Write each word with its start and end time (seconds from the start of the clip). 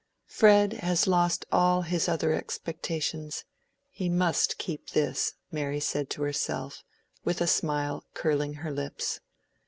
"Fred 0.25 0.73
has 0.73 1.05
lost 1.05 1.45
all 1.51 1.83
his 1.83 2.09
other 2.09 2.33
expectations; 2.33 3.45
he 3.91 4.09
must 4.09 4.57
keep 4.57 4.89
this," 4.89 5.35
Mary 5.51 5.79
said 5.79 6.09
to 6.09 6.23
herself, 6.23 6.83
with 7.23 7.39
a 7.39 7.45
smile 7.45 8.03
curling 8.15 8.55
her 8.65 8.71
lips. 8.71 9.19